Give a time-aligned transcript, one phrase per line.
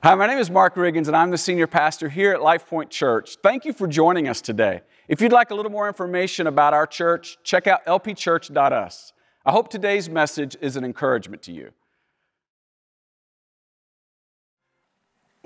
[0.00, 3.36] Hi, my name is Mark Riggins, and I'm the senior pastor here at LifePoint Church.
[3.42, 4.82] Thank you for joining us today.
[5.08, 9.12] If you'd like a little more information about our church, check out lpchurch.us.
[9.44, 11.72] I hope today's message is an encouragement to you.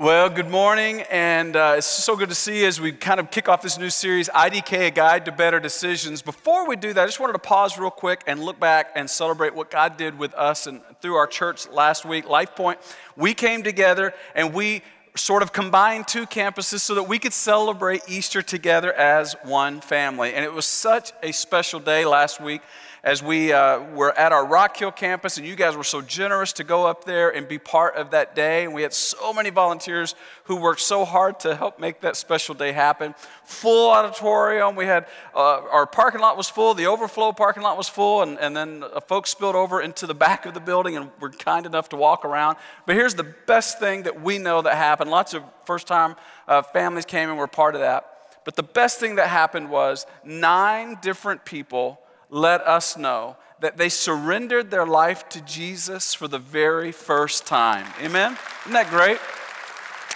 [0.02, 3.30] Well, good morning, and uh, it's so good to see you as we kind of
[3.30, 6.22] kick off this new series, IDK, A Guide to Better Decisions.
[6.22, 9.08] Before we do that, I just wanted to pause real quick and look back and
[9.08, 12.78] celebrate what God did with us and through our church last week, LifePoint.
[13.16, 14.82] We came together and we
[15.14, 20.34] sort of combined two campuses so that we could celebrate Easter together as one family.
[20.34, 22.62] And it was such a special day last week
[23.04, 26.52] as we uh, were at our Rock Hill campus, and you guys were so generous
[26.52, 28.64] to go up there and be part of that day.
[28.64, 32.54] And we had so many volunteers who worked so hard to help make that special
[32.54, 33.16] day happen.
[33.44, 34.76] Full auditorium.
[34.76, 38.38] We had uh, our parking lot was full, the overflow parking lot was full, and,
[38.38, 41.88] and then folks spilled over into the back of the building and were kind enough
[41.88, 42.56] to walk around.
[42.86, 45.10] But here's the best thing that we know that happened.
[45.10, 46.14] Lots of first time
[46.46, 48.06] uh, families came and were part of that.
[48.44, 51.98] But the best thing that happened was nine different people
[52.32, 57.86] let us know that they surrendered their life to Jesus for the very first time.
[58.02, 58.38] Amen?
[58.62, 59.18] Isn't that great?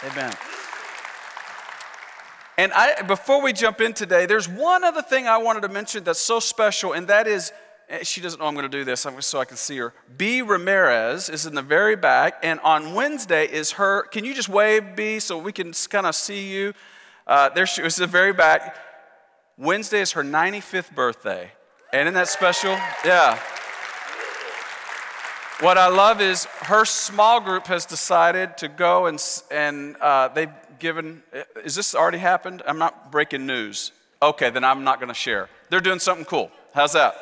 [0.03, 0.33] Amen.
[2.59, 6.05] And I, before we jump in today, there's one other thing I wanted to mention
[6.05, 7.53] that's so special, and that is
[7.91, 9.93] eh, she doesn't know I'm going to do this so I can see her.
[10.17, 10.41] B.
[10.41, 14.05] Ramirez is in the very back, and on Wednesday is her.
[14.05, 16.73] Can you just wave, B, so we can kind of see you?
[17.27, 18.75] Uh, there she is, in the very back.
[19.59, 21.53] Wednesday is her 95th birthday.
[21.93, 22.73] And isn't that special?
[23.05, 23.39] Yeah.
[25.61, 30.51] What I love is her small group has decided to go and, and uh, they've
[30.79, 31.23] given,
[31.65, 32.63] is this already happened?
[32.67, 33.93] I'm not breaking news.
[34.21, 35.49] Okay, then I'm not going to share.
[35.71, 36.51] They're doing something cool.
[36.75, 37.15] How's that?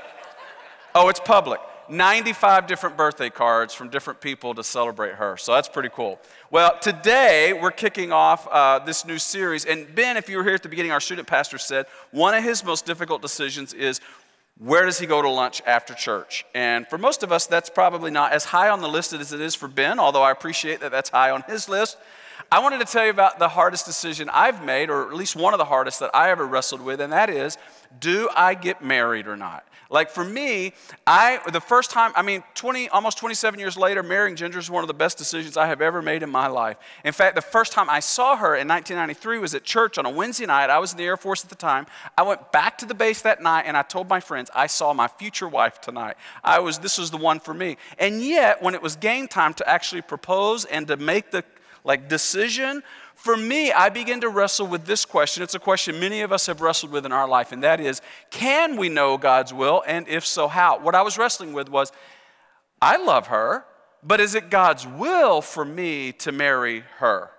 [0.94, 1.60] Oh, it's public.
[1.88, 5.36] 95 different birthday cards from different people to celebrate her.
[5.36, 6.18] So that's pretty cool.
[6.50, 9.64] Well, today we're kicking off uh, this new series.
[9.64, 12.42] And Ben, if you were here at the beginning, our student pastor said one of
[12.42, 14.00] his most difficult decisions is
[14.58, 16.44] where does he go to lunch after church?
[16.54, 19.40] And for most of us, that's probably not as high on the list as it
[19.40, 21.96] is for Ben, although I appreciate that that's high on his list.
[22.54, 25.54] I wanted to tell you about the hardest decision I've made, or at least one
[25.54, 27.58] of the hardest that I ever wrestled with, and that is
[27.98, 29.66] do I get married or not?
[29.90, 30.72] Like for me,
[31.04, 34.84] I the first time, I mean, 20, almost 27 years later, marrying Ginger is one
[34.84, 36.76] of the best decisions I have ever made in my life.
[37.04, 40.10] In fact, the first time I saw her in 1993 was at church on a
[40.10, 40.70] Wednesday night.
[40.70, 41.86] I was in the Air Force at the time.
[42.16, 44.92] I went back to the base that night and I told my friends, I saw
[44.92, 46.14] my future wife tonight.
[46.44, 47.78] I was this was the one for me.
[47.98, 51.44] And yet, when it was game time to actually propose and to make the
[51.84, 52.82] like decision
[53.24, 55.42] for me, I begin to wrestle with this question.
[55.42, 58.02] It's a question many of us have wrestled with in our life, and that is
[58.30, 59.82] can we know God's will?
[59.86, 60.78] And if so, how?
[60.78, 61.90] What I was wrestling with was
[62.82, 63.64] I love her,
[64.02, 67.30] but is it God's will for me to marry her?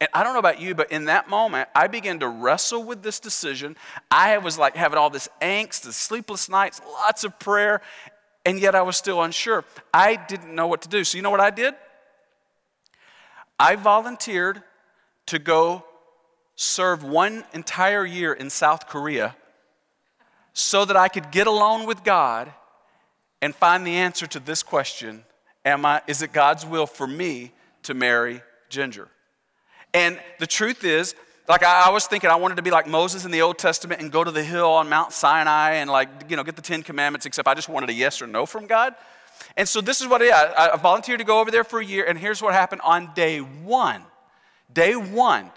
[0.00, 3.02] And I don't know about you, but in that moment, I began to wrestle with
[3.02, 3.76] this decision.
[4.10, 7.82] I was like having all this angst, the sleepless nights, lots of prayer,
[8.46, 9.66] and yet I was still unsure.
[9.92, 11.04] I didn't know what to do.
[11.04, 11.74] So, you know what I did?
[13.58, 14.62] I volunteered
[15.26, 15.84] to go
[16.54, 19.36] serve one entire year in South Korea
[20.52, 22.52] so that I could get alone with God
[23.40, 25.24] and find the answer to this question
[25.64, 27.52] Am I, is it God's will for me
[27.82, 29.08] to marry Ginger?
[29.92, 31.14] And the truth is,
[31.48, 34.12] like I, was thinking, I wanted to be like Moses in the Old Testament and
[34.12, 37.26] go to the hill on Mount Sinai and like, you know, get the Ten Commandments,
[37.26, 38.94] except I just wanted a yes or no from God.
[39.56, 42.04] And so this is what I, I volunteered to go over there for a year,
[42.04, 44.02] and here's what happened on day one.
[44.72, 45.50] Day one,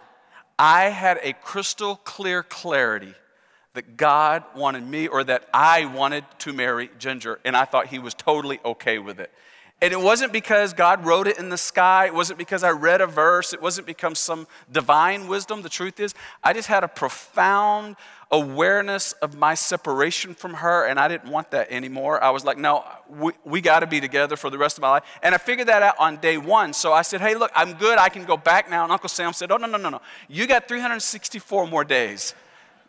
[0.57, 3.13] I had a crystal clear clarity
[3.73, 7.99] that God wanted me or that I wanted to marry Ginger, and I thought he
[7.99, 9.31] was totally okay with it.
[9.83, 12.05] And it wasn't because God wrote it in the sky.
[12.05, 13.51] It wasn't because I read a verse.
[13.51, 15.63] It wasn't because some divine wisdom.
[15.63, 16.13] The truth is,
[16.43, 17.95] I just had a profound
[18.31, 22.23] awareness of my separation from her, and I didn't want that anymore.
[22.23, 24.89] I was like, no, we, we got to be together for the rest of my
[24.89, 25.03] life.
[25.21, 26.71] And I figured that out on day one.
[26.73, 27.97] So I said, hey, look, I'm good.
[27.97, 28.83] I can go back now.
[28.83, 30.01] And Uncle Sam said, oh, no, no, no, no.
[30.29, 32.33] You got 364 more days.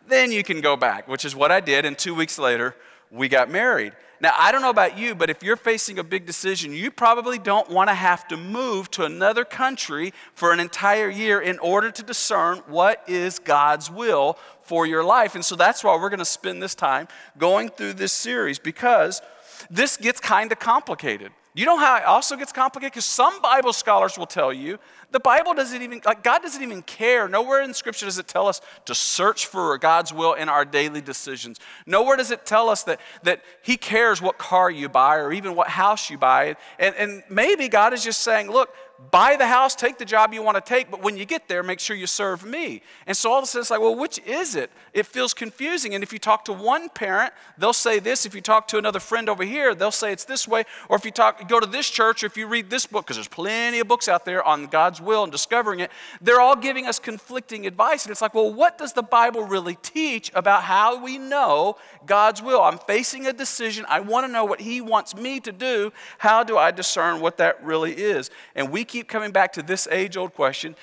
[0.07, 1.85] Then you can go back, which is what I did.
[1.85, 2.75] And two weeks later,
[3.11, 3.93] we got married.
[4.23, 7.37] Now, I don't know about you, but if you're facing a big decision, you probably
[7.37, 11.91] don't want to have to move to another country for an entire year in order
[11.91, 15.35] to discern what is God's will for your life.
[15.35, 19.21] And so that's why we're going to spend this time going through this series because
[19.69, 21.33] this gets kind of complicated.
[21.55, 22.93] You know how it also gets complicated?
[22.93, 24.79] Because some Bible scholars will tell you
[25.11, 27.27] the Bible doesn't even, like, God doesn't even care.
[27.27, 31.01] Nowhere in Scripture does it tell us to search for God's will in our daily
[31.01, 31.59] decisions.
[31.85, 35.55] Nowhere does it tell us that, that He cares what car you buy or even
[35.55, 36.55] what house you buy.
[36.79, 38.73] And, and maybe God is just saying, look,
[39.11, 41.63] buy the house, take the job you want to take, but when you get there,
[41.63, 42.81] make sure you serve me.
[43.05, 44.71] And so all of a sudden it's like, well, which is it?
[44.93, 45.93] It feels confusing.
[45.93, 48.25] And if you talk to one parent, they'll say this.
[48.25, 50.63] If you talk to another friend over here, they'll say it's this way.
[50.89, 53.17] Or if you talk, go to this church, or if you read this book, because
[53.17, 55.91] there's plenty of books out there on God's will and discovering it,
[56.21, 58.05] they're all giving us conflicting advice.
[58.05, 62.41] And it's like, well, what does the Bible really teach about how we know God's
[62.41, 62.61] will?
[62.61, 63.85] I'm facing a decision.
[63.89, 65.91] I want to know what He wants me to do.
[66.19, 68.29] How do I discern what that really is?
[68.55, 70.75] And we keep coming back to this age old question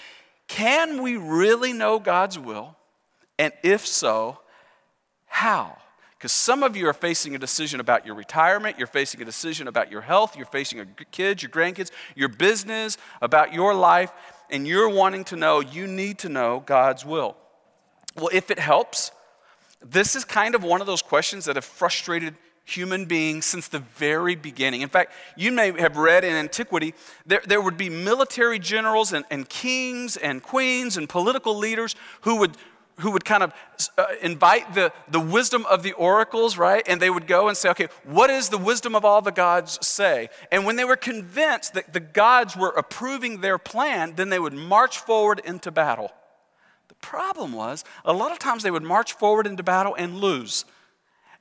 [0.49, 2.75] can we really know God's will?
[3.39, 4.41] And if so,
[5.27, 5.79] how?
[6.19, 9.69] Because some of you are facing a decision about your retirement, you're facing a decision
[9.69, 14.11] about your health, you're facing your kids, your grandkids, your business, about your life,
[14.51, 17.37] and you're wanting to know, you need to know God's will.
[18.17, 19.13] Well, if it helps,
[19.81, 22.35] this is kind of one of those questions that have frustrated
[22.65, 24.83] human beings since the very beginning.
[24.83, 26.95] In fact, you may have read in antiquity,
[27.27, 32.37] there, there would be military generals and, and kings and queens and political leaders who
[32.37, 32.57] would
[33.01, 33.53] who would kind of
[33.99, 36.83] uh, invite the, the wisdom of the oracles, right?
[36.87, 39.79] And they would go and say, okay, what does the wisdom of all the gods
[39.87, 40.29] say?
[40.53, 44.53] And when they were convinced that the gods were approving their plan, then they would
[44.53, 46.13] march forward into battle.
[46.89, 50.65] The problem was, a lot of times they would march forward into battle and lose.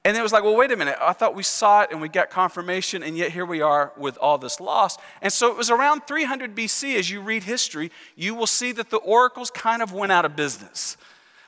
[0.05, 0.95] And it was like, well, wait a minute.
[1.01, 4.17] I thought we saw it and we got confirmation, and yet here we are with
[4.17, 4.97] all this loss.
[5.21, 8.89] And so it was around 300 BC, as you read history, you will see that
[8.91, 10.95] the oracles kind of went out of business.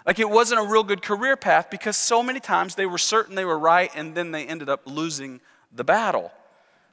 [0.06, 3.36] Like it wasn't a real good career path because so many times they were certain
[3.36, 5.40] they were right, and then they ended up losing
[5.72, 6.32] the battle.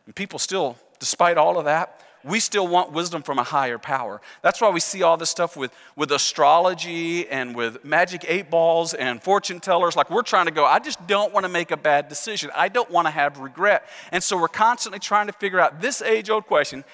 [0.07, 4.21] And people still, despite all of that, we still want wisdom from a higher power.
[4.43, 8.95] That's why we see all this stuff with, with astrology and with magic eight balls
[8.95, 9.97] and fortune tellers.
[9.97, 12.51] Like we're trying to go, I just don't want to make a bad decision.
[12.55, 13.89] I don't want to have regret.
[14.13, 16.85] And so we're constantly trying to figure out this age old question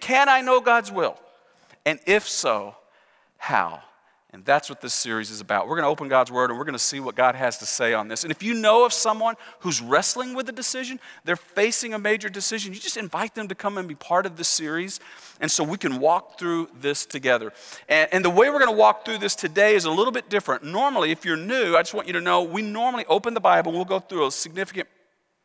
[0.00, 1.18] can I know God's will?
[1.86, 2.76] And if so,
[3.38, 3.82] how?
[4.32, 5.66] And that's what this series is about.
[5.66, 7.66] We're going to open God's Word and we're going to see what God has to
[7.66, 8.22] say on this.
[8.22, 12.28] And if you know of someone who's wrestling with a decision, they're facing a major
[12.28, 15.00] decision, you just invite them to come and be part of this series.
[15.40, 17.52] And so we can walk through this together.
[17.88, 20.28] And, and the way we're going to walk through this today is a little bit
[20.28, 20.62] different.
[20.62, 23.70] Normally, if you're new, I just want you to know we normally open the Bible
[23.70, 24.88] and we'll go through a significant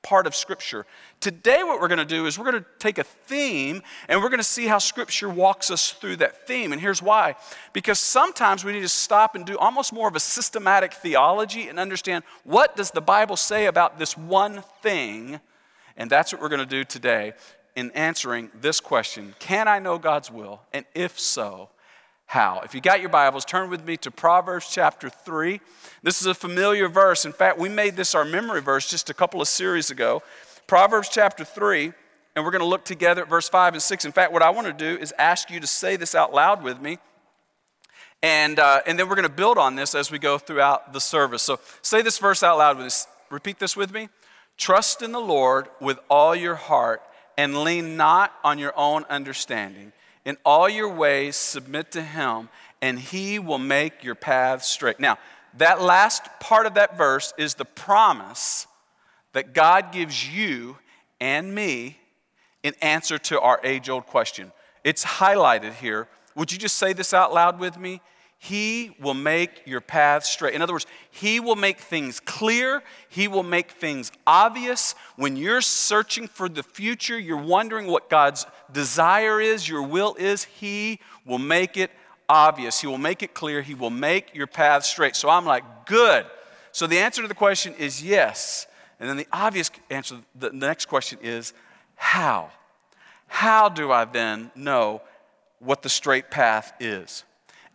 [0.06, 0.86] part of Scripture.
[1.20, 4.30] Today, what we're going to do is we're going to take a theme and we're
[4.30, 6.72] going to see how Scripture walks us through that theme.
[6.72, 7.36] And here's why
[7.74, 11.80] because sometimes we need to stop and do almost more of a systematic theology and
[11.80, 15.40] understand what does the Bible say about this one thing.
[15.98, 17.34] And that's what we're going to do today
[17.76, 20.62] in answering this question Can I know God's will?
[20.72, 21.70] And if so,
[22.26, 22.62] how.
[22.64, 25.62] If you got your Bibles, turn with me to Proverbs chapter 3.
[26.04, 27.26] This is a familiar verse.
[27.26, 30.24] In fact, we made this our memory verse just a couple of series ago.
[30.68, 31.94] Proverbs chapter 3,
[32.36, 34.06] and we're going to look together at verse 5 and 6.
[34.06, 36.64] In fact, what I want to do is ask you to say this out loud
[36.64, 36.98] with me.
[38.24, 41.02] And, uh, and then we're going to build on this as we go throughout the
[41.02, 41.44] service.
[41.44, 43.08] So say this verse out loud with us.
[43.30, 44.10] Repeat this with me.
[44.58, 47.02] Trust in the Lord with all your heart
[47.38, 49.92] and lean not on your own understanding.
[50.26, 52.50] In all your ways, submit to him,
[52.82, 55.00] and he will make your paths straight.
[55.00, 55.18] Now,
[55.58, 58.68] that last part of that verse is the promise
[59.34, 60.78] that God gives you
[61.22, 62.00] and me
[62.64, 64.52] in answer to our age old question.
[64.84, 66.08] It's highlighted here.
[66.36, 68.02] Would you just say this out loud with me?
[68.38, 70.54] He will make your path straight.
[70.54, 72.84] In other words, He will make things clear.
[73.10, 74.94] He will make things obvious.
[75.16, 80.44] When you're searching for the future, you're wondering what God's desire is, your will is,
[80.44, 81.92] He will make it
[82.30, 82.82] obvious.
[82.82, 83.62] He will make it clear.
[83.62, 85.16] He will make your path straight.
[85.16, 86.26] So I'm like, good.
[86.72, 88.68] So the answer to the question is yes.
[89.00, 91.54] And then the obvious answer, the next question is,
[91.96, 92.52] how?
[93.28, 95.02] How do I then know
[95.60, 97.24] what the straight path is?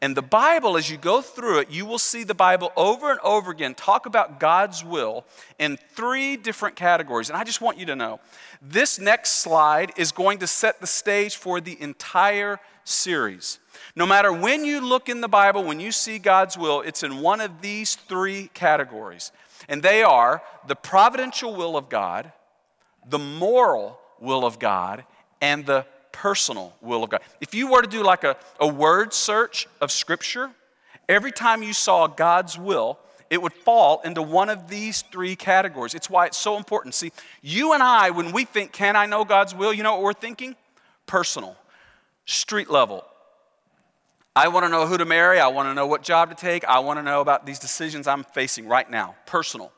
[0.02, 3.20] And the Bible, as you go through it, you will see the Bible over and
[3.20, 5.26] over again talk about God's will
[5.58, 7.28] in three different categories.
[7.28, 8.18] And I just want you to know
[8.62, 13.58] this next slide is going to set the stage for the entire series.
[13.94, 17.20] No matter when you look in the Bible, when you see God's will, it's in
[17.20, 19.32] one of these three categories.
[19.68, 22.32] And they are the providential will of God,
[23.06, 25.04] the moral will of God,
[25.42, 27.20] and the personal will of God.
[27.40, 30.50] If you were to do like a, a word search of Scripture,
[31.08, 32.98] every time you saw God's will,
[33.30, 35.94] it would fall into one of these three categories.
[35.94, 36.94] It's why it's so important.
[36.94, 37.12] See,
[37.42, 40.12] you and I, when we think, can I know God's will, you know what we're
[40.12, 40.56] thinking?
[41.06, 41.56] Personal,
[42.26, 43.04] street level.
[44.34, 45.38] I want to know who to marry.
[45.38, 46.64] I want to know what job to take.
[46.64, 49.14] I want to know about these decisions I'm facing right now.
[49.26, 49.72] Personal.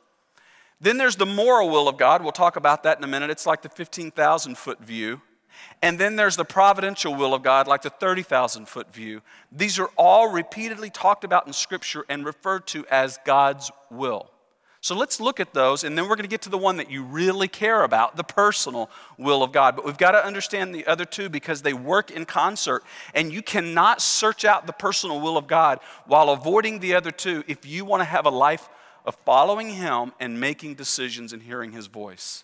[0.81, 2.23] Then there's the moral will of God.
[2.23, 3.31] We'll talk about that in a minute.
[3.31, 5.21] It's like the 15,000 foot view.
[5.83, 9.23] And then there's the providential will of God, like the 30,000 foot view.
[9.51, 14.31] These are all repeatedly talked about in Scripture and referred to as God's will.
[14.83, 16.91] So let's look at those, and then we're going to get to the one that
[16.91, 19.77] you really care about the personal will of God.
[19.77, 22.83] But we've got to understand the other two because they work in concert,
[23.15, 27.45] and you cannot search out the personal will of God while avoiding the other two
[27.47, 28.69] if you want to have a life
[29.05, 32.43] of following Him and making decisions and hearing His voice.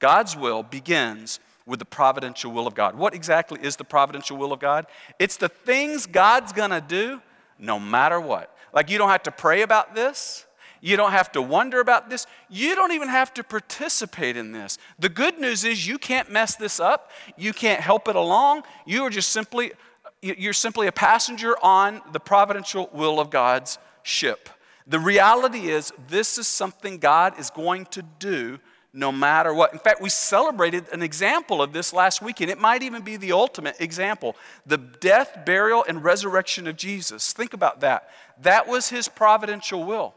[0.00, 2.94] God's will begins with the providential will of God.
[2.94, 4.86] What exactly is the providential will of God?
[5.18, 7.22] It's the things God's to do
[7.58, 8.54] no matter what.
[8.72, 10.46] Like you don't have to pray about this.
[10.80, 12.26] You don't have to wonder about this.
[12.50, 14.76] You don't even have to participate in this.
[14.98, 17.10] The good news is you can't mess this up.
[17.38, 18.64] You can't help it along.
[18.84, 19.72] You are just simply
[20.20, 24.48] you're simply a passenger on the providential will of God's ship.
[24.86, 28.58] The reality is this is something God is going to do
[28.94, 29.72] no matter what.
[29.72, 32.50] In fact, we celebrated an example of this last weekend.
[32.50, 37.32] It might even be the ultimate example the death, burial, and resurrection of Jesus.
[37.32, 38.08] Think about that.
[38.40, 40.14] That was his providential will.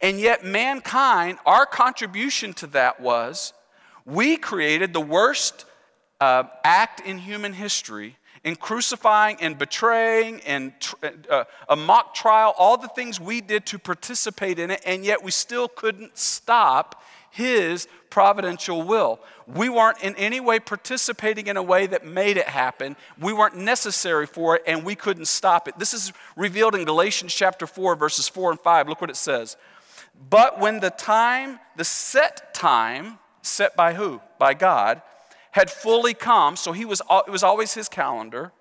[0.00, 3.52] And yet, mankind, our contribution to that was
[4.04, 5.66] we created the worst
[6.20, 10.72] uh, act in human history in crucifying and betraying and
[11.30, 15.22] uh, a mock trial, all the things we did to participate in it, and yet
[15.22, 19.20] we still couldn't stop his providential will.
[19.46, 22.96] We weren't in any way participating in a way that made it happen.
[23.18, 25.78] We weren't necessary for it, and we couldn't stop it.
[25.78, 28.88] This is revealed in Galatians chapter 4, verses 4 and 5.
[28.88, 29.56] Look what it says.
[30.30, 34.20] But when the time, the set time, set by who?
[34.38, 35.02] By God,
[35.52, 38.52] had fully come, so he was, it was always his calendar,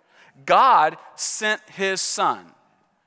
[0.46, 2.54] God sent his son.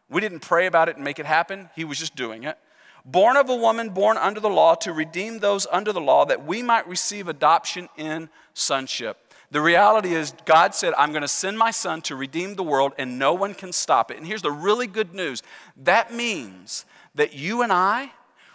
[0.08, 2.58] We didn't pray about it and make it happen, he was just doing it.
[3.04, 6.46] Born of a woman born under the law to redeem those under the law that
[6.46, 9.16] we might receive adoption in sonship.
[9.50, 12.92] The reality is, God said, I'm going to send my son to redeem the world,
[12.98, 14.16] and no one can stop it.
[14.16, 15.42] And here's the really good news
[15.76, 16.84] that means
[17.16, 18.12] that you and I,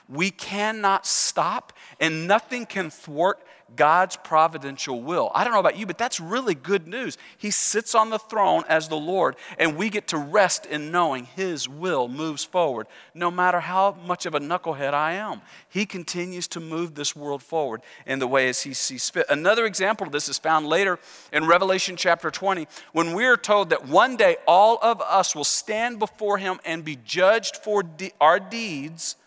[0.08, 3.45] we cannot stop, and nothing can thwart
[3.75, 5.32] God's providential will.
[5.34, 7.17] I don't know about you, but that's really good news.
[7.38, 11.25] He sits on the throne as the Lord, and we get to rest in knowing
[11.25, 12.88] His will moves forward.
[13.13, 17.44] No matter how much of a knucklehead I am, He continues to move this world
[17.44, 19.25] forward in the way as He sees fit.
[19.29, 21.00] Another example of this is found later
[21.32, 25.44] in Revelation chapter 20, when we are told that one day all of us will
[25.44, 29.17] stand before Him and be judged for de- our deeds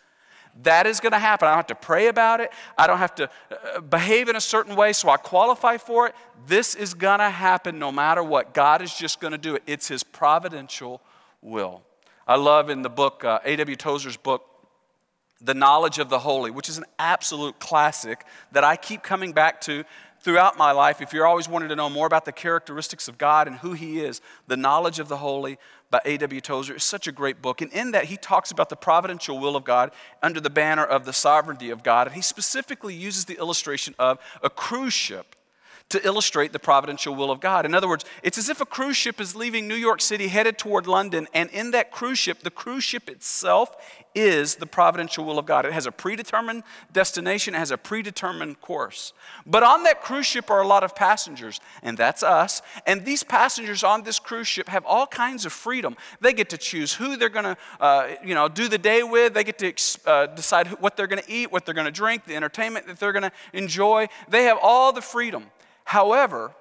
[0.63, 1.47] that is going to happen.
[1.47, 2.51] I don't have to pray about it.
[2.77, 6.15] I don't have to uh, behave in a certain way so I qualify for it.
[6.47, 8.55] This is going to happen no matter what.
[8.55, 9.63] God is just going to do it.
[9.67, 11.01] It's His providential
[11.43, 11.83] will.
[12.27, 13.77] I love in the book, uh, A.W.
[13.77, 14.45] Tozer's book,
[15.41, 19.61] The Knowledge of the Holy, which is an absolute classic that I keep coming back
[19.63, 19.85] to
[20.21, 21.01] throughout my life.
[21.01, 24.01] If you're always wanting to know more about the characteristics of God and who He
[24.01, 25.59] is, The Knowledge of the Holy
[25.91, 26.41] by A.W.
[26.41, 27.63] Tozer is such a great book.
[27.63, 29.91] And in that, he talks about the providential will of God
[30.23, 32.07] under the banner of the sovereignty of God.
[32.07, 35.35] And he specifically uses the illustration of a cruise ship
[35.91, 37.65] to illustrate the providential will of God.
[37.65, 40.59] In other words, it's as if a cruise ship is leaving New York City headed
[40.59, 43.75] toward London, and in that cruise ship, the cruise ship itself
[44.15, 45.65] is the providential will of God.
[45.65, 49.13] It has a predetermined destination, it has a predetermined course.
[49.47, 52.61] But on that cruise ship are a lot of passengers, and that's us.
[52.87, 55.97] And these passengers on this cruise ship have all kinds of freedom.
[56.21, 59.35] They get to choose who they're going to, uh, you know, do the day with.
[59.35, 59.73] They get to
[60.11, 62.99] uh, decide what they're going to eat, what they're going to drink, the entertainment that
[62.99, 64.09] they're going to enjoy.
[64.29, 65.45] They have all the freedom.
[65.89, 66.53] However,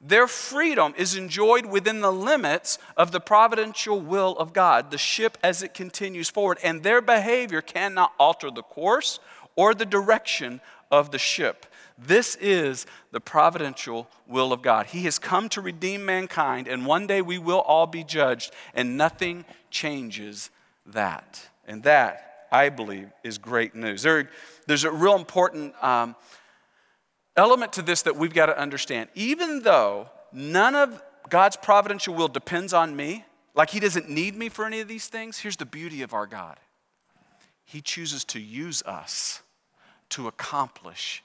[0.00, 5.36] their freedom is enjoyed within the limits of the providential will of God, the ship
[5.42, 9.20] as it continues forward, and their behavior cannot alter the course
[9.54, 11.66] or the direction of the ship.
[11.98, 14.86] This is the providential will of God.
[14.86, 18.96] He has come to redeem mankind, and one day we will all be judged, and
[18.96, 20.48] nothing changes
[20.86, 21.50] that.
[21.66, 24.00] And that, I believe, is great news.
[24.00, 24.30] There,
[24.66, 25.74] there's a real important.
[25.84, 26.16] Um,
[27.36, 29.08] element to this that we've got to understand.
[29.14, 34.48] Even though none of God's providential will depends on me, like He doesn't need me
[34.48, 36.58] for any of these things, here's the beauty of our God
[37.64, 39.42] He chooses to use us
[40.10, 41.22] to accomplish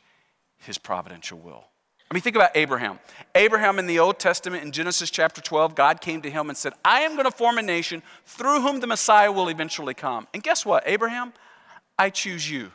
[0.58, 1.66] His providential will.
[2.10, 3.00] I mean, think about Abraham.
[3.34, 6.74] Abraham in the Old Testament, in Genesis chapter 12, God came to him and said,
[6.84, 10.28] I am going to form a nation through whom the Messiah will eventually come.
[10.34, 11.34] And guess what, Abraham?
[11.98, 12.72] I choose you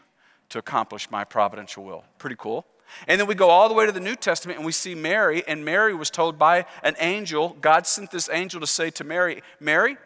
[0.49, 2.05] to accomplish my providential will.
[2.19, 2.67] Pretty cool.
[3.06, 5.42] And then we go all the way to the New Testament and we see Mary,
[5.47, 9.42] and Mary was told by an angel, God sent this angel to say to Mary,
[9.59, 9.97] Mary,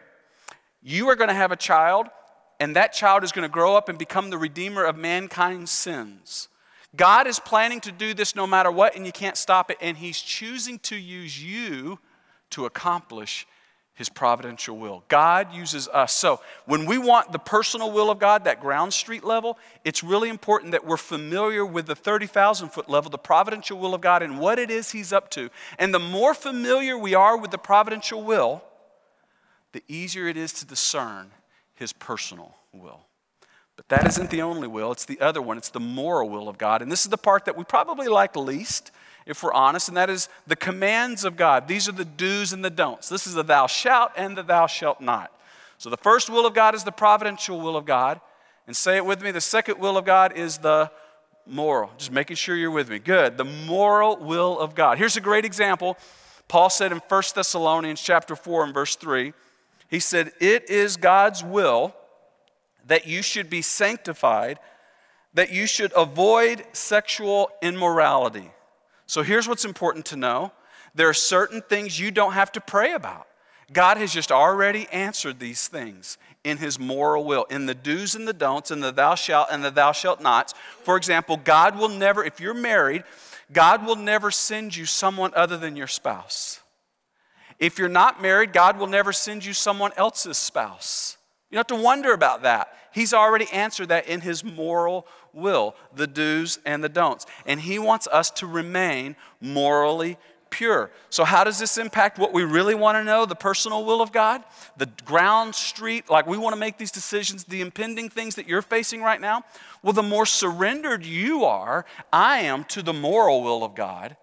[0.81, 2.07] you are going to have a child,
[2.59, 6.47] and that child is going to grow up and become the redeemer of mankind's sins.
[6.95, 9.77] God is planning to do this no matter what, and you can't stop it.
[9.81, 11.99] And He's choosing to use you
[12.51, 13.47] to accomplish
[13.95, 15.05] His providential will.
[15.07, 16.13] God uses us.
[16.13, 20.27] So when we want the personal will of God, that ground street level, it's really
[20.27, 24.37] important that we're familiar with the 30,000 foot level, the providential will of God, and
[24.37, 25.49] what it is He's up to.
[25.79, 28.63] And the more familiar we are with the providential will,
[29.71, 31.31] the easier it is to discern
[31.73, 32.99] His personal will.
[33.77, 35.57] But that isn't the only will, it's the other one.
[35.57, 36.81] It's the moral will of God.
[36.81, 38.91] And this is the part that we probably like least,
[39.25, 41.67] if we're honest, and that is the commands of God.
[41.67, 43.09] These are the do's and the don'ts.
[43.09, 45.31] This is the thou shalt and the thou shalt not.
[45.77, 48.21] So the first will of God is the providential will of God.
[48.67, 50.91] And say it with me the second will of God is the
[51.45, 51.91] moral.
[51.97, 52.99] Just making sure you're with me.
[52.99, 53.37] Good.
[53.37, 54.97] The moral will of God.
[54.97, 55.97] Here's a great example.
[56.47, 59.33] Paul said in 1 Thessalonians chapter 4 and verse 3,
[59.89, 61.95] he said, It is God's will
[62.87, 64.59] that you should be sanctified,
[65.33, 68.51] that you should avoid sexual immorality.
[69.07, 70.51] So here's what's important to know
[70.93, 73.27] there are certain things you don't have to pray about.
[73.73, 78.27] God has just already answered these things in his moral will, in the do's and
[78.27, 80.53] the don'ts, and the thou shalt and the thou shalt nots.
[80.83, 83.03] For example, God will never, if you're married,
[83.51, 86.61] God will never send you someone other than your spouse.
[87.59, 91.17] If you're not married, God will never send you someone else's spouse.
[91.55, 92.75] You don't have to wonder about that.
[92.91, 97.25] He's already answered that in his moral will, the do's and the don'ts.
[97.45, 100.17] And he wants us to remain morally
[100.49, 100.91] pure.
[101.09, 104.11] So, how does this impact what we really want to know, the personal will of
[104.11, 104.43] God?
[104.75, 108.61] The ground street, like we want to make these decisions, the impending things that you're
[108.61, 109.43] facing right now?
[109.81, 114.17] Well, the more surrendered you are, I am, to the moral will of God,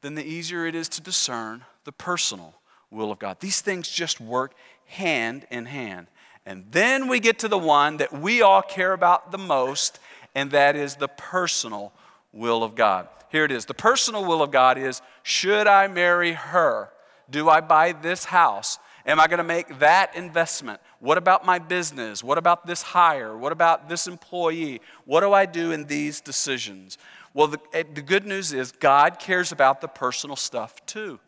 [0.00, 2.56] then the easier it is to discern the personal
[2.90, 3.38] will of God.
[3.38, 4.54] These things just work
[4.86, 6.08] hand in hand.
[6.46, 9.98] And then we get to the one that we all care about the most,
[10.34, 11.92] and that is the personal
[12.32, 13.08] will of God.
[13.30, 13.64] Here it is.
[13.64, 16.90] The personal will of God is should I marry her?
[17.30, 18.78] Do I buy this house?
[19.06, 20.80] Am I going to make that investment?
[20.98, 22.24] What about my business?
[22.24, 23.36] What about this hire?
[23.36, 24.80] What about this employee?
[25.04, 26.96] What do I do in these decisions?
[27.34, 31.20] Well, the, eh, the good news is God cares about the personal stuff too.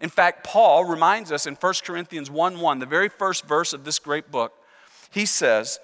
[0.00, 3.84] In fact, Paul reminds us in 1 Corinthians 1 1, the very first verse of
[3.84, 4.59] this great book,
[5.10, 5.80] he says,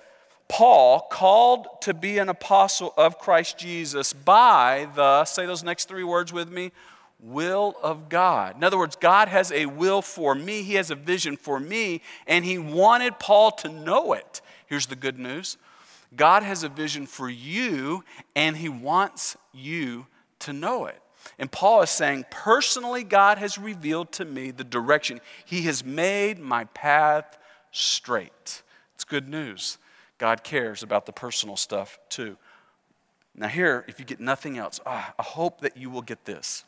[0.49, 6.05] Paul, called to be an apostle of Christ Jesus by the, say those next three
[6.05, 6.71] words with me,
[7.19, 8.57] will of God.
[8.57, 12.03] In other words, God has a will for me, He has a vision for me,
[12.27, 14.41] and He wanted Paul to know it.
[14.67, 15.57] Here's the good news
[16.15, 18.05] God has a vision for you,
[18.37, 20.07] and He wants you
[20.41, 21.01] to know it.
[21.39, 25.21] And Paul is saying, personally, God has revealed to me the direction.
[25.45, 27.37] He has made my path
[27.73, 28.63] straight.
[28.97, 29.77] It's good news.
[30.17, 32.39] God cares about the personal stuff too.
[33.35, 36.65] Now, here, if you get nothing else, ah, I hope that you will get this.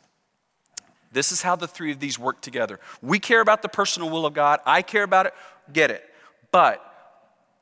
[1.11, 2.79] This is how the three of these work together.
[3.01, 5.33] We care about the personal will of God, I care about it,
[5.73, 6.03] get it.
[6.51, 6.85] But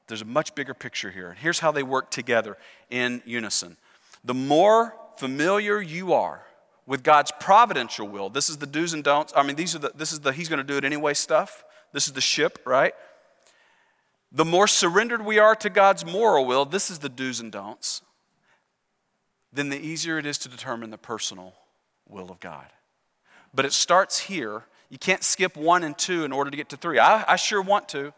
[0.08, 1.30] there's a much bigger picture here.
[1.30, 2.58] And here's how they work together
[2.90, 3.78] in unison.
[4.26, 6.42] The more familiar you are
[6.86, 9.32] with God's providential will, this is the do's and don'ts.
[9.34, 11.64] I mean, these are the, this is the he's going to do it anyway stuff.
[11.94, 12.94] This is the ship, right?
[14.32, 18.02] The more surrendered we are to God's moral will, this is the do's and don'ts,
[19.54, 21.54] then the easier it is to determine the personal
[22.08, 22.68] will of God.
[23.54, 24.64] But it starts here.
[24.90, 27.00] You can't skip one and two in order to get to three.
[27.00, 28.14] I, I sure want to.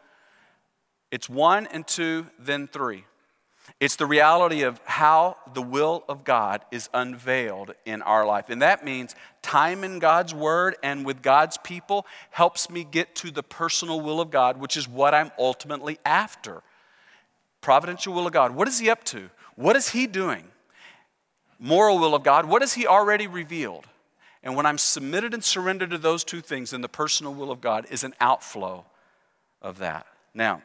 [1.12, 3.06] It's one and two, then three.
[3.80, 8.50] It's the reality of how the will of God is unveiled in our life.
[8.50, 13.32] And that means time in God's word and with God's people helps me get to
[13.32, 16.62] the personal will of God, which is what I'm ultimately after.
[17.62, 18.54] Providential will of God.
[18.56, 19.30] What is He up to?
[19.56, 20.44] What is He doing?
[21.58, 22.46] Moral will of God.
[22.46, 23.86] What has He already revealed?
[24.44, 27.60] And when I'm submitted and surrendered to those two things, then the personal will of
[27.60, 28.86] God is an outflow
[29.62, 30.08] of that.
[30.34, 30.62] Now,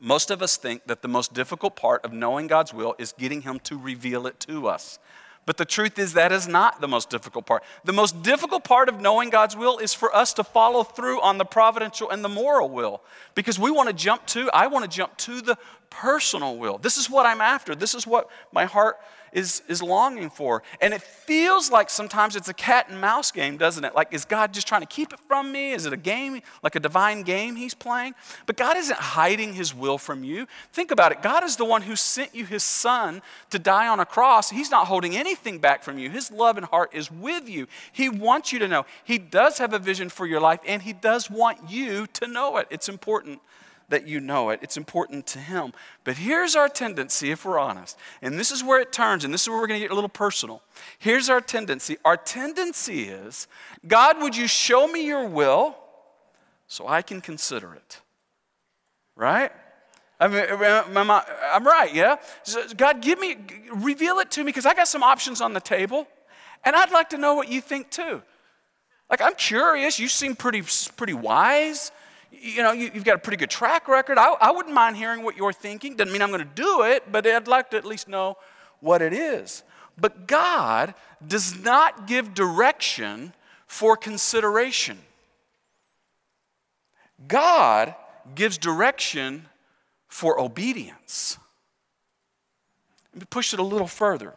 [0.00, 3.42] most of us think that the most difficult part of knowing God's will is getting
[3.42, 4.98] Him to reveal it to us.
[5.46, 7.62] But the truth is, that is not the most difficult part.
[7.84, 11.38] The most difficult part of knowing God's will is for us to follow through on
[11.38, 13.02] the providential and the moral will.
[13.34, 15.56] Because we want to jump to, I want to jump to the
[15.88, 16.78] personal will.
[16.78, 17.74] This is what I'm after.
[17.74, 18.98] This is what my heart
[19.32, 20.62] is, is longing for.
[20.80, 23.94] And it feels like sometimes it's a cat and mouse game, doesn't it?
[23.94, 25.72] Like, is God just trying to keep it from me?
[25.72, 28.14] Is it a game, like a divine game he's playing?
[28.46, 30.46] But God isn't hiding his will from you.
[30.72, 31.22] Think about it.
[31.22, 34.50] God is the one who sent you his son to die on a cross.
[34.50, 36.10] He's not holding anything back from you.
[36.10, 37.66] His love and heart is with you.
[37.92, 38.86] He wants you to know.
[39.04, 42.56] He does have a vision for your life, and he does want you to know
[42.56, 42.66] it.
[42.70, 43.40] It's important
[43.90, 44.60] that you know it.
[44.62, 45.72] It's important to Him.
[46.02, 49.42] But here's our tendency, if we're honest, and this is where it turns, and this
[49.42, 50.62] is where we're going to get a little personal.
[50.98, 51.98] Here's our tendency.
[52.04, 53.46] Our tendency is
[53.86, 55.76] God, would you show me your will
[56.66, 58.00] so I can consider it?
[59.14, 59.52] Right?
[60.18, 62.16] I mean, I'm right, yeah?
[62.76, 63.36] God, give me,
[63.72, 66.06] reveal it to me because I got some options on the table,
[66.64, 68.22] and I'd like to know what you think too.
[69.10, 69.98] Like, I'm curious.
[69.98, 70.62] You seem pretty,
[70.96, 71.90] pretty wise.
[72.30, 74.18] You know, you, have got a pretty good track record.
[74.18, 75.96] I, I wouldn't mind hearing what you're thinking.
[75.96, 78.36] Doesn't mean I'm going to do it, but I'd like to at least know
[78.80, 79.62] what it is.
[79.98, 80.94] But God
[81.26, 83.34] does not give direction
[83.66, 84.98] for consideration.
[87.28, 87.94] God
[88.34, 89.46] gives direction
[90.08, 91.38] for obedience.
[93.12, 94.34] Let me push it a little further.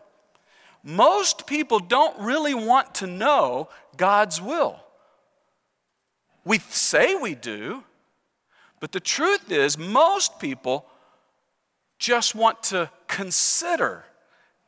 [0.84, 4.79] Most people don't really want to know God's will.
[6.45, 7.84] We say we do,
[8.79, 10.86] but the truth is, most people
[11.99, 14.03] just want to consider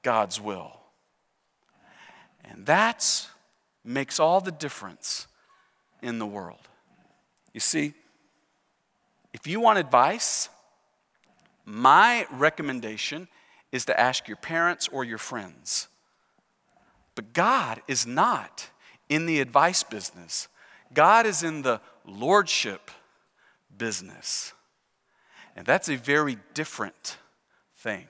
[0.03, 0.79] God's will.
[2.45, 3.27] And that
[3.83, 5.27] makes all the difference
[6.01, 6.67] in the world.
[7.53, 7.93] You see,
[9.33, 10.49] if you want advice,
[11.65, 13.27] my recommendation
[13.71, 15.89] is to ask your parents or your friends.
[17.15, 18.69] But God is not
[19.09, 20.47] in the advice business,
[20.95, 22.89] God is in the lordship
[23.77, 24.53] business.
[25.55, 27.17] And that's a very different
[27.77, 28.07] thing.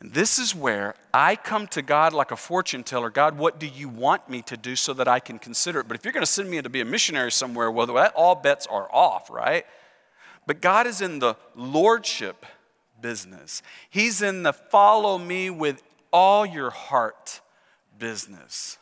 [0.00, 3.66] And this is where I come to God like a fortune teller God, what do
[3.66, 5.88] you want me to do so that I can consider it?
[5.88, 8.66] But if you're going to send me to be a missionary somewhere, well, all bets
[8.66, 9.66] are off, right?
[10.46, 12.46] But God is in the lordship
[13.00, 13.62] business.
[13.90, 17.40] He's in the follow me with all your heart
[17.98, 18.78] business.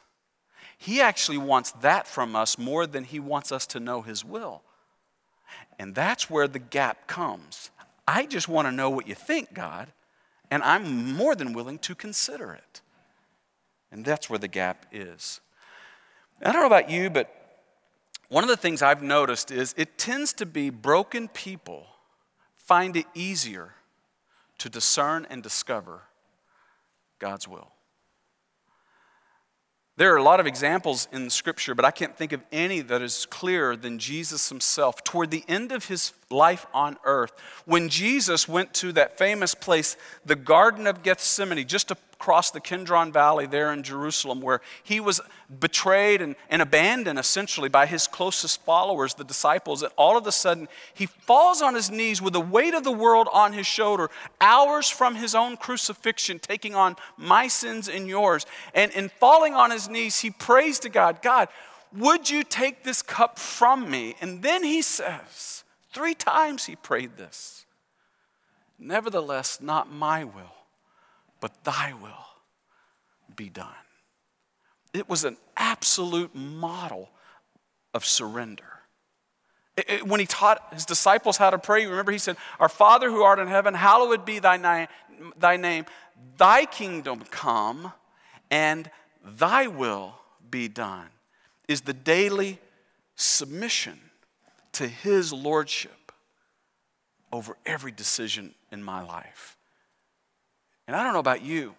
[0.79, 4.63] He actually wants that from us more than he wants us to know his will.
[5.79, 7.71] And that's where the gap comes.
[8.07, 9.89] I just want to know what you think, God,
[10.51, 12.81] and I'm more than willing to consider it.
[13.91, 15.41] And that's where the gap is.
[16.43, 17.35] I don't know about you, but
[18.29, 21.87] one of the things I've noticed is it tends to be broken people
[22.57, 23.75] find it easier
[24.59, 26.03] to discern and discover
[27.19, 27.73] God's will.
[29.99, 33.03] There are a lot of examples in Scripture, but I can't think of any that
[33.03, 35.03] is clearer than Jesus himself.
[35.03, 37.33] Toward the end of his life on earth,
[37.65, 43.13] when Jesus went to that famous place, the Garden of Gethsemane, just across the Kidron
[43.13, 45.21] Valley there in Jerusalem, where he was
[45.61, 50.33] betrayed and, and abandoned essentially by his closest followers, the disciples, and all of a
[50.33, 54.11] sudden he falls on his knees with the weight of the world on his shoulder,
[54.41, 58.45] hours from his own crucifixion, taking on my sins and yours.
[58.75, 61.49] And in falling on his knees, he prays to God, God,
[61.97, 64.17] would you take this cup from me?
[64.21, 65.58] And then he says,
[65.93, 67.67] three times he prayed this.
[68.79, 70.55] Nevertheless, not my will,
[71.41, 72.27] but thy will
[73.35, 73.69] be done.
[74.95, 77.11] It was an absolute model
[77.93, 78.65] of surrender.
[79.77, 83.11] It, it, when he taught his disciples how to pray, remember he said, Our Father
[83.11, 84.87] who art in heaven, hallowed be thy, na-
[85.39, 85.87] thy name,
[86.37, 87.93] thy kingdom come,
[88.51, 88.91] and
[89.25, 90.15] thy will
[90.51, 91.09] be done,
[91.67, 92.59] is the daily
[93.17, 93.99] submission
[94.73, 96.13] to his lordship
[97.33, 99.57] over every decision in my life.
[100.87, 101.75] And I don't know about you,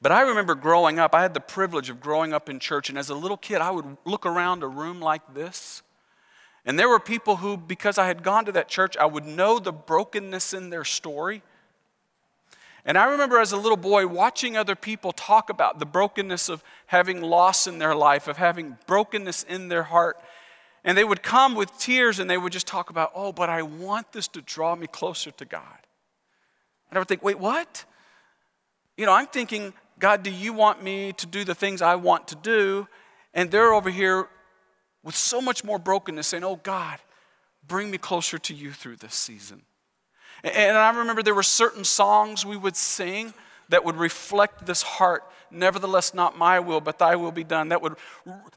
[0.00, 2.96] but I remember growing up, I had the privilege of growing up in church, and
[2.96, 5.82] as a little kid, I would look around a room like this.
[6.64, 9.58] And there were people who, because I had gone to that church, I would know
[9.58, 11.42] the brokenness in their story.
[12.84, 16.62] And I remember as a little boy watching other people talk about the brokenness of
[16.86, 20.18] having loss in their life, of having brokenness in their heart.
[20.88, 23.60] And they would come with tears and they would just talk about, oh, but I
[23.60, 25.62] want this to draw me closer to God.
[26.88, 27.84] And I would think, wait, what?
[28.96, 32.26] You know, I'm thinking, God, do you want me to do the things I want
[32.28, 32.88] to do?
[33.34, 34.28] And they're over here
[35.04, 36.98] with so much more brokenness saying, oh, God,
[37.66, 39.60] bring me closer to you through this season.
[40.42, 43.34] And I remember there were certain songs we would sing
[43.68, 45.22] that would reflect this heart.
[45.50, 47.68] Nevertheless, not my will, but thy will be done.
[47.68, 47.96] That would,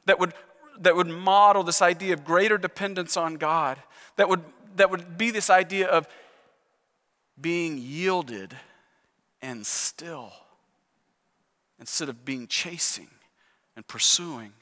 [0.06, 0.34] that would,
[0.82, 3.78] that would model this idea of greater dependence on God.
[4.18, 4.44] That would,
[4.76, 6.08] that would be this idea of
[7.40, 8.56] being yielded
[9.42, 10.32] and still
[11.80, 13.10] instead of being chasing
[13.76, 14.54] and pursuing.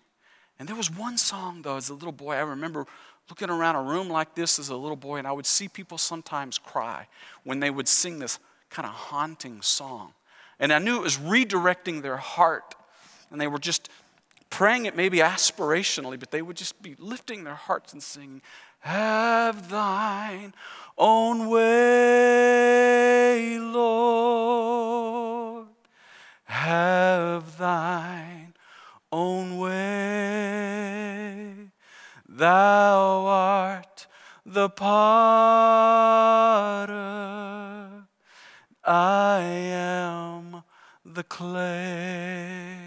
[0.57, 2.85] And there was one song, though, as a little boy, I remember
[3.29, 5.97] looking around a room like this as a little boy, and I would see people
[5.97, 7.07] sometimes cry
[7.43, 10.13] when they would sing this kind of haunting song.
[10.59, 12.75] And I knew it was redirecting their heart,
[13.31, 13.89] and they were just
[14.49, 18.41] praying it maybe aspirationally, but they would just be lifting their hearts and singing,
[18.79, 20.55] Have thine
[20.97, 25.67] own way, Lord.
[26.45, 28.53] Have thine
[29.11, 29.69] own way.
[32.27, 34.07] Thou art
[34.45, 34.87] the potter.
[38.83, 40.63] I am
[41.05, 42.78] the clay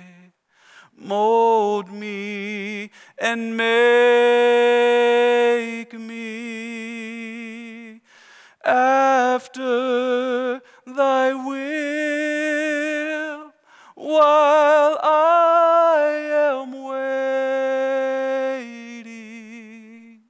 [1.03, 3.73] mold me and make
[5.99, 8.01] me
[8.65, 13.53] after thy will
[13.95, 16.73] while I am
[19.03, 20.21] waiting,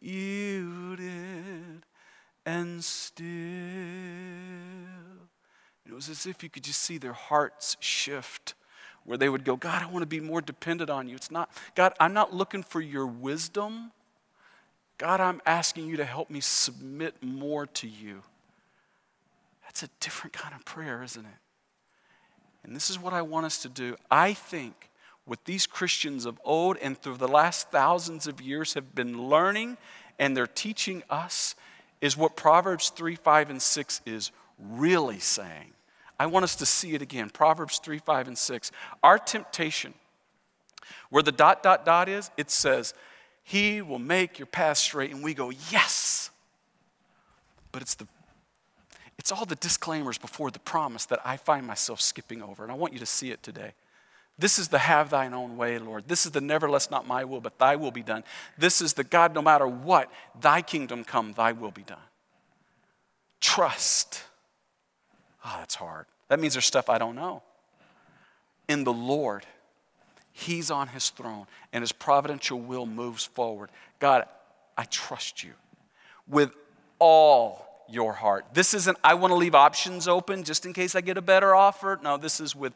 [0.00, 1.84] yielded
[2.44, 3.26] and still.
[5.84, 8.45] It was as if you could just see their hearts shift
[9.06, 11.14] where they would go, God, I want to be more dependent on you.
[11.14, 13.92] It's not, God, I'm not looking for your wisdom.
[14.98, 18.22] God, I'm asking you to help me submit more to you.
[19.64, 21.38] That's a different kind of prayer, isn't it?
[22.64, 23.96] And this is what I want us to do.
[24.10, 24.90] I think
[25.24, 29.76] what these Christians of old and through the last thousands of years have been learning
[30.18, 31.54] and they're teaching us
[32.00, 35.72] is what Proverbs 3, 5, and 6 is really saying.
[36.18, 37.30] I want us to see it again.
[37.30, 38.72] Proverbs 3, 5, and 6.
[39.02, 39.94] Our temptation,
[41.10, 42.94] where the dot, dot, dot is, it says,
[43.42, 45.12] He will make your path straight.
[45.12, 46.30] And we go, Yes.
[47.72, 48.06] But it's the
[49.18, 52.62] it's all the disclaimers before the promise that I find myself skipping over.
[52.62, 53.72] And I want you to see it today.
[54.38, 56.08] This is the have thine own way, Lord.
[56.08, 58.22] This is the nevertheless not my will, but thy will be done.
[58.58, 61.98] This is the God, no matter what, thy kingdom come, thy will be done.
[63.40, 64.22] Trust.
[65.46, 66.06] Oh, that's hard.
[66.28, 67.42] That means there's stuff I don't know.
[68.68, 69.46] In the Lord,
[70.32, 73.70] He's on His throne, and His providential will moves forward.
[74.00, 74.24] God,
[74.76, 75.52] I trust you
[76.26, 76.50] with
[76.98, 78.46] all your heart.
[78.52, 81.54] This isn't, I want to leave options open just in case I get a better
[81.54, 81.98] offer.
[82.02, 82.72] No, this is with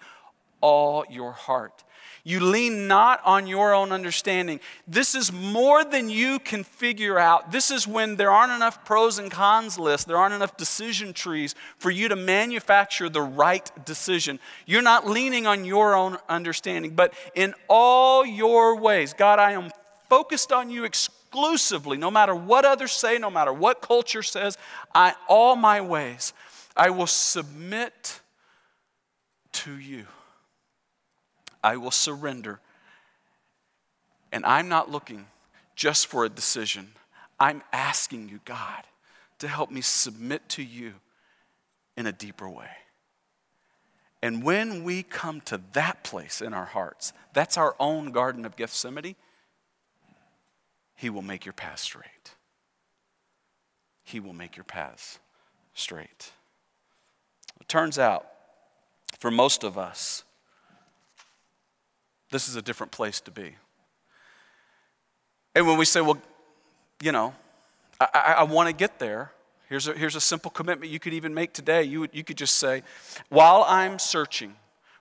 [0.60, 1.82] all your heart.
[2.22, 4.60] You lean not on your own understanding.
[4.86, 7.50] This is more than you can figure out.
[7.50, 11.54] This is when there aren't enough pros and cons lists, there aren't enough decision trees
[11.78, 14.38] for you to manufacture the right decision.
[14.66, 19.70] You're not leaning on your own understanding, but in all your ways, God, I am
[20.10, 24.58] focused on you exclusively, no matter what others say, no matter what culture says,
[24.94, 26.34] I, all my ways,
[26.76, 28.20] I will submit
[29.52, 30.06] to you.
[31.62, 32.60] I will surrender.
[34.32, 35.26] And I'm not looking
[35.74, 36.92] just for a decision.
[37.38, 38.84] I'm asking you, God,
[39.38, 40.94] to help me submit to you
[41.96, 42.70] in a deeper way.
[44.22, 48.56] And when we come to that place in our hearts, that's our own Garden of
[48.56, 49.16] Gethsemane,
[50.94, 52.34] He will make your path straight.
[54.04, 55.18] He will make your paths
[55.72, 56.32] straight.
[57.60, 58.26] It turns out,
[59.18, 60.24] for most of us,
[62.30, 63.56] this is a different place to be.
[65.54, 66.18] And when we say, well,
[67.02, 67.34] you know,
[68.00, 69.32] I, I, I want to get there,
[69.68, 71.82] here's a, here's a simple commitment you could even make today.
[71.82, 72.82] You, would, you could just say,
[73.28, 74.54] while I'm searching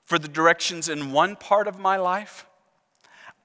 [0.05, 2.45] for the directions in one part of my life,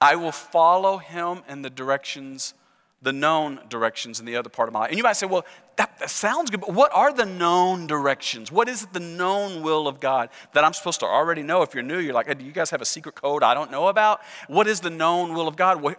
[0.01, 2.53] I will follow him in the directions
[3.01, 4.89] the known directions in the other part of my life.
[4.89, 8.51] And you might say, well, that, that, sounds good, but what are the known directions?
[8.51, 11.61] What is the known will of God that I'm supposed to already know?
[11.61, 13.69] If you're new, you're like, hey, do you guys have a secret code I don't
[13.69, 14.21] know about?
[14.47, 15.81] What is the known will of God?
[15.81, 15.95] Well,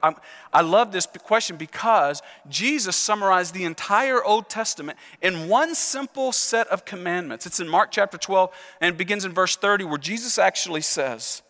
[0.52, 6.66] i love this question because Jesus summarized the entire Old Testament in one simple set
[6.68, 7.46] of commandments.
[7.46, 11.42] It's in Mark chapter 12 and begins in verse 30, where Jesus actually says,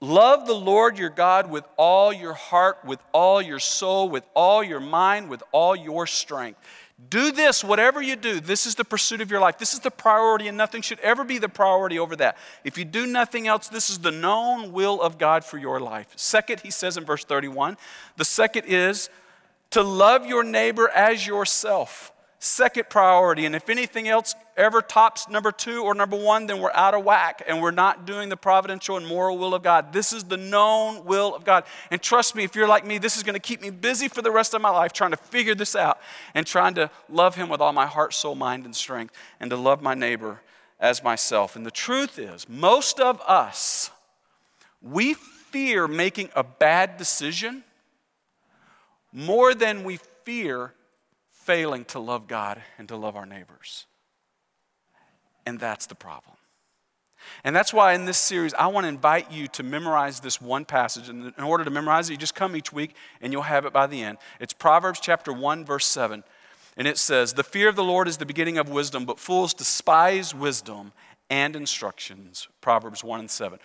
[0.00, 4.64] Love the Lord your God with all your heart, with all your soul, with all
[4.64, 6.58] your mind, with all your strength.
[7.10, 8.40] Do this, whatever you do.
[8.40, 9.58] This is the pursuit of your life.
[9.58, 12.36] This is the priority, and nothing should ever be the priority over that.
[12.64, 16.08] If you do nothing else, this is the known will of God for your life.
[16.16, 17.76] Second, he says in verse 31,
[18.16, 19.10] the second is
[19.70, 23.46] to love your neighbor as yourself second priority.
[23.46, 27.04] And if anything else ever tops number two or number one, then we're out of
[27.04, 29.92] whack and we're not doing the providential and moral will of God.
[29.92, 31.64] This is the known will of God.
[31.90, 34.22] And trust me, if you're like me, this is going to keep me busy for
[34.22, 35.98] the rest of my life trying to figure this out
[36.34, 39.56] and trying to love Him with all my heart, soul, mind, and strength and to
[39.56, 40.40] love my neighbor
[40.78, 41.56] as myself.
[41.56, 43.90] And the truth is, most of us,
[44.80, 47.64] we fear making a bad decision
[49.12, 50.74] more than we fear
[51.48, 53.86] failing to love God and to love our neighbors.
[55.46, 56.36] And that's the problem.
[57.42, 60.66] And that's why in this series, I want to invite you to memorize this one
[60.66, 61.08] passage.
[61.08, 63.72] And in order to memorize it, you just come each week and you'll have it
[63.72, 64.18] by the end.
[64.40, 66.22] It's Proverbs chapter 1, verse 7.
[66.76, 69.54] And it says, The fear of the Lord is the beginning of wisdom, but fools
[69.54, 70.92] despise wisdom
[71.30, 72.46] and instructions.
[72.60, 73.58] Proverbs 1 and 7.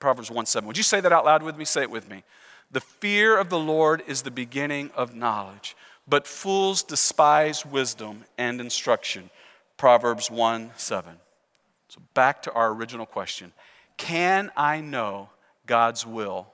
[0.00, 0.66] Proverbs 1 7.
[0.66, 1.66] Would you say that out loud with me?
[1.66, 2.24] Say it with me.
[2.70, 5.76] The fear of the Lord is the beginning of knowledge,
[6.08, 9.30] but fools despise wisdom and instruction.
[9.76, 11.16] Proverbs 1 7.
[11.88, 13.52] So back to our original question
[13.96, 15.30] Can I know
[15.66, 16.48] God's will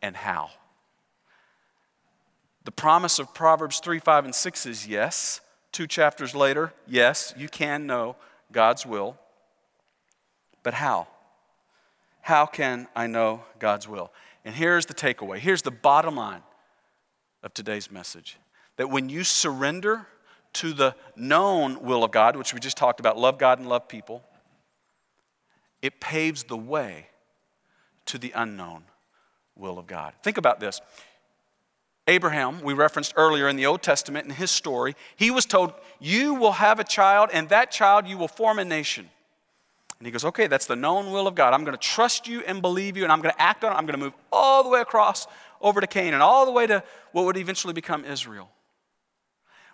[0.00, 0.50] and how?
[2.64, 5.40] The promise of Proverbs 3, 5, and 6 is yes.
[5.72, 8.14] Two chapters later, yes, you can know
[8.52, 9.16] God's will.
[10.62, 11.08] But how?
[12.20, 14.12] How can I know God's will?
[14.44, 15.38] And here's the takeaway.
[15.38, 16.42] Here's the bottom line
[17.42, 18.38] of today's message
[18.76, 20.06] that when you surrender
[20.54, 23.88] to the known will of God, which we just talked about love God and love
[23.88, 24.22] people
[25.82, 27.08] it paves the way
[28.06, 28.84] to the unknown
[29.56, 30.14] will of God.
[30.22, 30.80] Think about this.
[32.08, 36.34] Abraham, we referenced earlier in the Old Testament in his story, he was told, You
[36.34, 39.08] will have a child, and that child you will form a nation.
[39.98, 41.52] And he goes, Okay, that's the known will of God.
[41.52, 43.76] I'm going to trust you and believe you, and I'm going to act on it.
[43.76, 45.26] I'm going to move all the way across
[45.60, 46.82] over to Canaan, all the way to
[47.12, 48.50] what would eventually become Israel.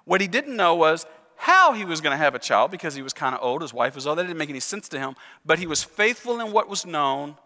[0.09, 1.05] What he didn't know was
[1.37, 3.61] how he was going to have a child because he was kind of old.
[3.61, 4.17] His wife was old.
[4.17, 5.17] That didn't make any sense to him.
[5.45, 7.37] But he was faithful in what was known,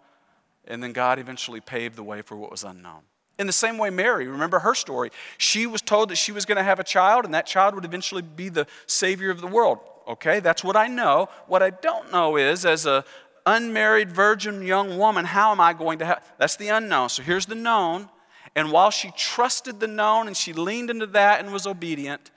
[0.69, 3.01] and then God eventually paved the way for what was unknown.
[3.37, 5.11] In the same way, Mary, remember her story.
[5.39, 7.85] She was told that she was going to have a child, and that child would
[7.85, 9.81] eventually be the Savior of the world.
[10.07, 11.29] Okay, that's what I know.
[11.49, 13.05] What I don't know is, as a
[13.45, 16.33] unmarried virgin young woman, how am I going to have?
[16.39, 17.09] That's the unknown.
[17.09, 18.09] So here's the known.
[18.55, 22.31] And while she trusted the known and she leaned into that and was obedient,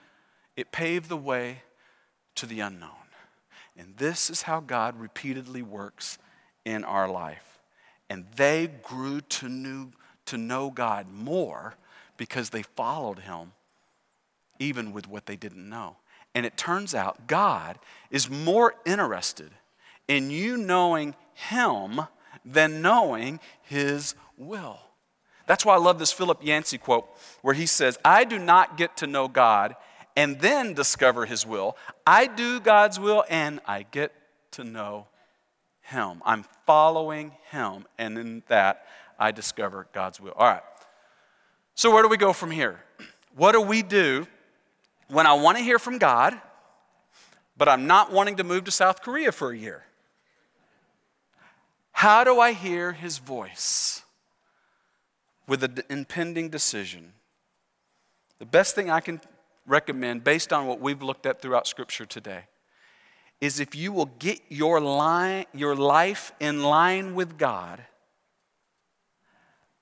[0.55, 1.63] it paved the way
[2.35, 2.89] to the unknown.
[3.77, 6.17] And this is how God repeatedly works
[6.63, 7.59] in our life.
[8.09, 9.91] And they grew to, new,
[10.27, 11.75] to know God more
[12.17, 13.51] because they followed Him,
[14.59, 15.97] even with what they didn't know.
[16.33, 17.79] And it turns out God
[18.11, 19.51] is more interested
[20.07, 22.01] in you knowing Him
[22.45, 24.79] than knowing His will.
[25.47, 27.07] That's why I love this Philip Yancey quote
[27.41, 29.75] where he says, I do not get to know God
[30.15, 31.77] and then discover His will.
[32.05, 34.13] I do God's will and I get
[34.51, 35.07] to know
[35.81, 36.21] Him.
[36.25, 38.85] I'm following Him, and in that,
[39.19, 40.33] I discover God's will.
[40.35, 40.63] All right.
[41.75, 42.79] So, where do we go from here?
[43.35, 44.27] What do we do
[45.09, 46.39] when I want to hear from God,
[47.57, 49.83] but I'm not wanting to move to South Korea for a year?
[51.91, 54.03] How do I hear His voice
[55.47, 57.13] with an impending decision?
[58.39, 59.21] The best thing I can
[59.65, 62.45] recommend, based on what we've looked at throughout Scripture today,
[63.41, 67.83] is if you will get your, line, your life in line with God,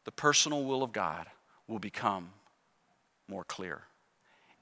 [0.06, 1.28] the personal will of God
[1.68, 2.32] will become
[3.28, 3.84] more clear.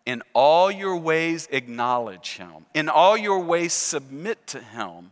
[0.06, 2.66] In all your ways, acknowledge Him.
[2.74, 5.12] In all your ways, submit to Him.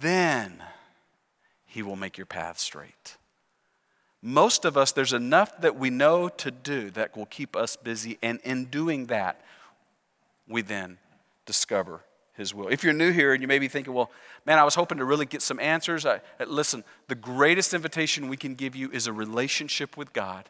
[0.00, 0.62] Then
[1.64, 3.16] He will make your path straight.
[4.26, 8.18] Most of us, there's enough that we know to do that will keep us busy.
[8.20, 9.40] And in doing that,
[10.48, 10.98] we then
[11.44, 12.00] discover
[12.34, 12.66] His will.
[12.66, 14.10] If you're new here and you may be thinking, well,
[14.44, 16.04] man, I was hoping to really get some answers.
[16.04, 20.48] I, uh, listen, the greatest invitation we can give you is a relationship with God.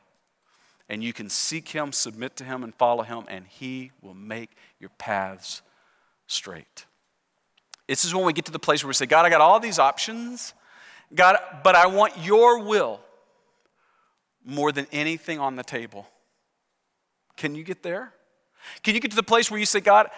[0.89, 4.57] And you can seek Him, submit to Him, and follow Him, and He will make
[4.81, 5.61] your paths
[6.27, 6.87] straight.
[7.87, 9.61] This is when we get to the place where we say, God, I got all
[9.61, 10.55] these options.
[11.15, 13.01] God, but I want your will
[14.47, 16.07] more than anything on the table.
[17.37, 18.13] Can you get there?
[18.83, 20.09] Can you get to the place where you say, God,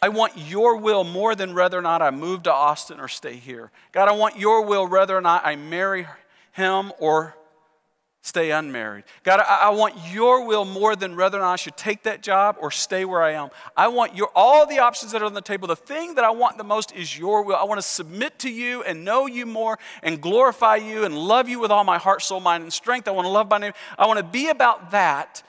[0.00, 3.36] I want your will more than whether or not I move to Austin or stay
[3.36, 3.70] here.
[3.92, 6.08] God, I want your will whether or not I marry
[6.52, 7.36] him or
[8.22, 9.04] stay unmarried.
[9.24, 12.22] God, I, I, want your will more than whether or not I should take that
[12.22, 13.50] job or stay where I am.
[13.76, 15.66] I want your all the options that are on the table.
[15.66, 17.56] The thing that I want the most is your will.
[17.56, 21.48] I want to submit to you and know you more and glorify you and love
[21.48, 23.08] you with all my heart, soul, mind, and strength.
[23.08, 23.72] I want to love my name.
[23.98, 25.42] I want to be about that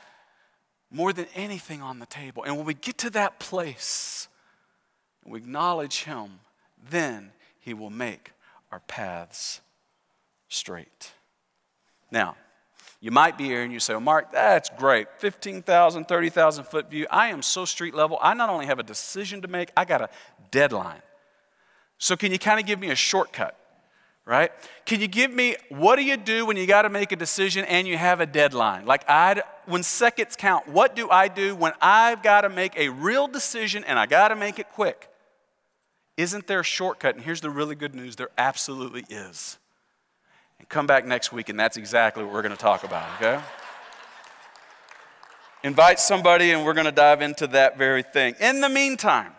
[0.89, 2.43] more than anything on the table.
[2.43, 4.27] And when we get to that place,
[5.23, 6.39] we acknowledge him,
[6.89, 8.31] then he will make
[8.71, 9.61] our paths
[10.49, 11.13] straight.
[12.11, 12.35] Now,
[13.03, 15.09] you might be here and you say, well, Mark, that's great.
[15.17, 17.05] 15,000, 30,000 foot view.
[17.11, 18.17] I am so street level.
[18.21, 20.09] I not only have a decision to make, I got a
[20.51, 21.01] deadline.
[21.97, 23.59] So, can you kind of give me a shortcut,
[24.23, 24.53] right?
[24.85, 27.65] Can you give me what do you do when you got to make a decision
[27.65, 28.85] and you have a deadline?
[28.85, 32.87] Like, I, when seconds count, what do I do when I've got to make a
[32.87, 35.09] real decision and I got to make it quick?
[36.15, 37.15] Isn't there a shortcut?
[37.15, 39.57] And here's the really good news there absolutely is.
[40.63, 43.43] And come back next week, and that's exactly what we're going to talk about, okay?
[45.61, 48.35] Invite somebody, and we're going to dive into that very thing.
[48.39, 49.33] In the meantime,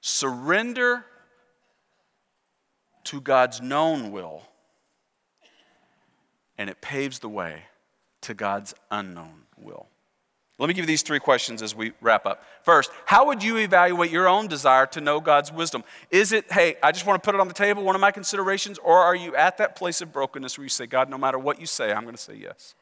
[0.00, 1.04] surrender
[3.04, 4.40] to God's known will,
[6.56, 7.64] and it paves the way
[8.22, 9.86] to God's unknown will.
[10.58, 12.42] Let me give you these three questions as we wrap up.
[12.62, 15.84] First, how would you evaluate your own desire to know God's wisdom?
[16.10, 18.10] Is it, hey, I just want to put it on the table, one of my
[18.10, 21.38] considerations, or are you at that place of brokenness where you say, God, no matter
[21.38, 22.74] what you say, I'm going to say yes?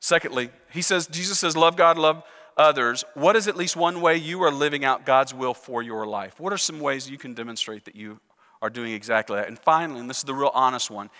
[0.00, 2.22] Secondly, he says, Jesus says, love God, love
[2.56, 3.04] others.
[3.12, 6.40] What is at least one way you are living out God's will for your life?
[6.40, 8.20] What are some ways you can demonstrate that you
[8.62, 9.48] are doing exactly that?
[9.48, 11.10] And finally, and this is the real honest one,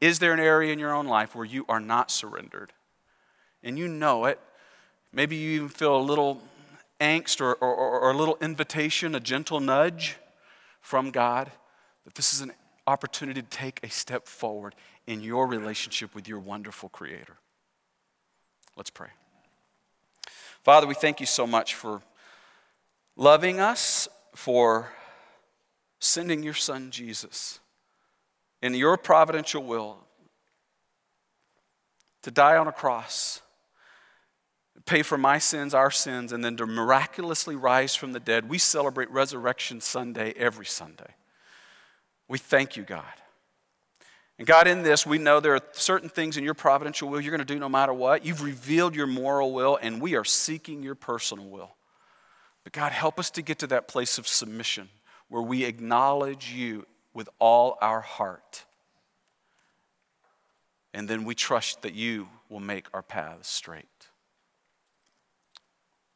[0.00, 2.72] is there an area in your own life where you are not surrendered?
[3.62, 4.40] And you know it.
[5.12, 6.42] Maybe you even feel a little
[7.00, 10.16] angst or, or, or, a little invitation, a gentle nudge
[10.80, 11.50] from God
[12.04, 12.52] that this is an
[12.86, 14.74] opportunity to take a step forward
[15.06, 17.36] in your relationship with your wonderful Creator.
[18.76, 19.08] Let's pray.
[20.64, 22.02] Father, we thank you so much for
[23.16, 24.90] loving us, for
[26.00, 27.60] sending your Son Jesus
[28.60, 29.98] in your providential will
[32.22, 33.40] to die on a cross
[34.88, 38.48] pay for my sins, our sins, and then to miraculously rise from the dead.
[38.48, 41.14] We celebrate Resurrection Sunday every Sunday.
[42.26, 43.04] We thank you, God.
[44.38, 47.36] And God, in this, we know there are certain things in your providential will you're
[47.36, 48.24] going to do no matter what.
[48.24, 51.74] You've revealed your moral will, and we are seeking your personal will.
[52.64, 54.88] But God, help us to get to that place of submission
[55.28, 58.64] where we acknowledge you with all our heart.
[60.94, 63.97] And then we trust that you will make our paths straight.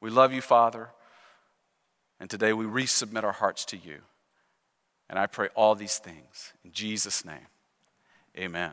[0.02, 0.90] We love you, Father.
[2.18, 4.00] And today we resubmit our hearts to you.
[5.08, 7.46] And I pray all these things in Jesus' name.
[8.36, 8.72] Amen.